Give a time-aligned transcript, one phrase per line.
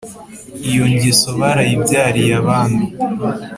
[0.69, 2.83] Iyo ngeso barayibyariye abami